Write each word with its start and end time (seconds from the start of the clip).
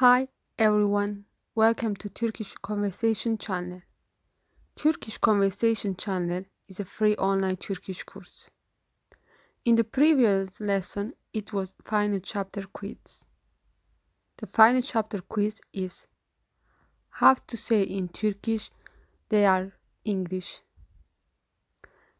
Hi 0.00 0.28
everyone, 0.58 1.24
welcome 1.54 1.96
to 1.96 2.10
Turkish 2.10 2.54
Conversation 2.56 3.38
Channel. 3.38 3.80
Turkish 4.76 5.16
Conversation 5.16 5.96
Channel 5.96 6.44
is 6.68 6.78
a 6.78 6.84
free 6.84 7.16
online 7.16 7.56
Turkish 7.56 8.02
course. 8.02 8.50
In 9.64 9.76
the 9.76 9.84
previous 9.84 10.60
lesson, 10.60 11.14
it 11.32 11.54
was 11.54 11.72
final 11.82 12.20
chapter 12.20 12.64
quiz. 12.70 13.24
The 14.36 14.46
final 14.46 14.82
chapter 14.82 15.22
quiz 15.22 15.62
is 15.72 16.06
how 17.08 17.36
to 17.46 17.56
say 17.56 17.80
in 17.80 18.08
Turkish 18.08 18.70
they 19.30 19.46
are 19.46 19.72
English. 20.04 20.60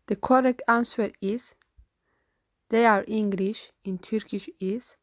The 0.07 0.17
correct 0.17 0.63
answer 0.67 1.11
is 1.21 1.55
they 2.71 2.87
are 2.87 3.05
English 3.07 3.71
in 3.85 3.99
Turkish 3.99 4.49
is 4.63 4.97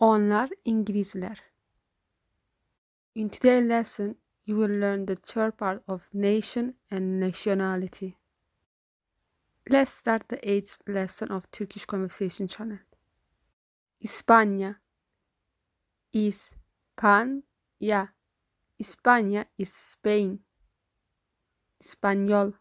onlar 0.00 0.50
İngilizler. 0.64 1.42
In 3.14 3.28
today's 3.28 3.68
lesson, 3.68 4.16
you 4.46 4.58
will 4.58 4.80
learn 4.80 5.06
the 5.06 5.16
third 5.16 5.52
part 5.58 5.88
of 5.88 6.14
nation 6.14 6.74
and 6.90 7.20
nationality. 7.20 8.12
Let's 9.70 9.90
start 9.90 10.28
the 10.28 10.38
eighth 10.42 10.88
lesson 10.88 11.28
of 11.28 11.52
Turkish 11.52 11.86
Conversation 11.86 12.46
Channel. 12.46 12.78
İspanya 14.00 14.80
İspanya 16.12 17.42
İspanya 18.78 19.44
is 19.58 19.72
Spain. 19.72 20.44
İspanyol 21.80 22.52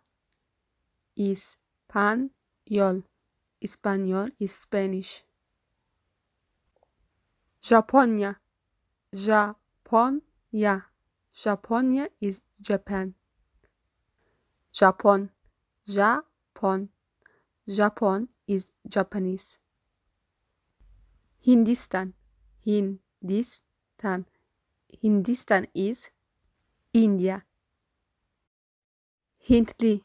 İspanyol 1.16 3.02
Español 3.62 4.32
is 4.40 4.52
Spanish. 4.52 5.29
Japonya. 7.62 8.36
Japonya. 9.14 10.86
Japonya 11.34 12.10
is 12.22 12.42
Japan. 12.62 13.16
Japon. 14.72 15.30
Japon. 15.86 16.90
Japon 17.68 18.30
is 18.48 18.72
Japanese. 18.88 19.58
Hindistan. 21.40 22.14
Hindistan. 22.66 24.26
Hindistan 25.02 25.68
is 25.74 26.10
India. 26.94 27.44
Hintli 29.40 30.04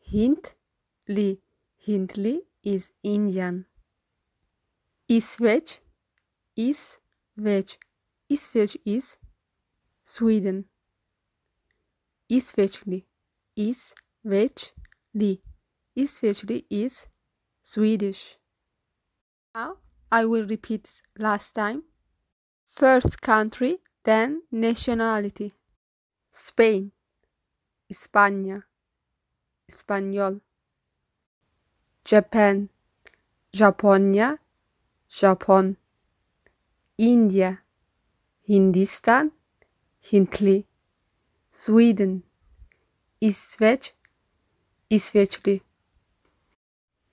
Hintli 0.00 1.40
Hindli 1.86 2.44
is 2.62 2.92
Indian. 3.02 3.64
İsveç 5.08 5.82
İsveç 6.56 7.78
İsveç 8.28 8.76
is 8.76 8.76
is 8.84 9.18
Sweden. 10.04 10.64
İsveçli 12.28 13.06
İsveçli 13.56 15.42
İsveçli 15.96 16.66
is 16.70 16.70
is 16.70 17.06
Swedish. 17.62 18.38
Now 19.54 19.80
I 20.12 20.22
will 20.22 20.48
repeat 20.48 21.02
last 21.18 21.54
time. 21.54 21.82
First 22.64 23.22
country, 23.22 23.78
then 24.04 24.48
nationality. 24.52 25.48
Spain, 26.30 26.92
İspanya, 27.88 28.62
İspanyol. 29.68 30.40
Japan, 32.04 32.68
Japonya, 33.52 34.38
Japon. 35.08 35.76
India, 36.98 37.58
Hindistan, 38.48 39.32
Hintli. 40.00 40.64
Sweden, 41.52 42.22
İsveç, 43.20 43.94
İsveçli. 44.90 45.60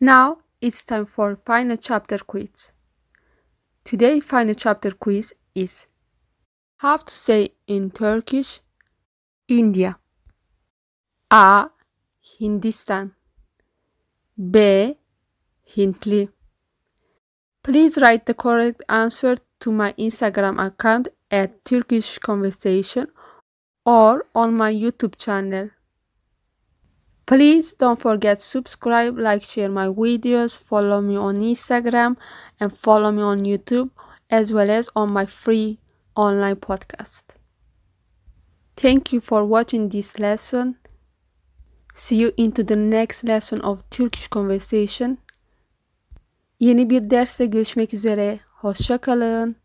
Now 0.02 0.42
it's 0.62 0.84
time 0.84 1.06
for 1.06 1.36
final 1.36 1.78
chapter 1.78 2.20
quiz. 2.20 2.74
Today 3.86 4.22
final 4.22 4.54
chapter 4.54 4.94
quiz 4.94 5.34
is 5.56 5.88
how 6.78 6.98
to 6.98 7.12
say 7.12 7.48
in 7.68 7.90
Turkish 7.90 8.62
India. 9.48 9.96
A. 11.32 11.70
Hindistan 12.22 13.12
B. 14.38 14.98
Hintli 15.66 16.30
Please 17.64 18.02
write 18.02 18.26
the 18.26 18.34
correct 18.34 18.82
answer 18.90 19.38
to 19.64 19.72
my 19.72 19.94
Instagram 19.94 20.60
account 20.60 21.08
at 21.32 21.64
Turkish 21.64 22.20
Conversation 22.20 23.08
or 23.86 24.26
on 24.36 24.54
my 24.54 24.74
YouTube 24.74 25.16
channel. 25.18 25.70
Please 27.26 27.72
don't 27.72 27.98
forget 27.98 28.42
subscribe, 28.42 29.18
like, 29.18 29.42
share 29.42 29.70
my 29.70 29.88
videos, 29.88 30.58
follow 30.58 31.00
me 31.00 31.16
on 31.16 31.40
Instagram 31.40 32.18
and 32.60 32.78
follow 32.78 33.10
me 33.10 33.22
on 33.22 33.40
YouTube 33.46 33.90
as 34.30 34.52
well 34.52 34.70
as 34.70 34.90
on 34.98 35.10
my 35.10 35.26
free 35.26 35.80
online 36.18 36.58
podcast. 36.58 37.24
Thank 38.76 39.14
you 39.14 39.22
for 39.22 39.46
watching 39.46 39.88
this 39.88 40.20
lesson. 40.20 40.76
See 41.94 42.18
you 42.18 42.34
into 42.36 42.64
the 42.64 42.76
next 42.76 43.24
lesson 43.24 43.62
of 43.62 43.90
Turkish 43.90 44.28
Conversation. 44.28 45.18
Yeni 46.60 46.90
bir 46.90 47.10
derste 47.10 47.46
görüşmek 47.46 47.94
üzere. 47.94 48.40
Hoşçakalın. 48.64 49.56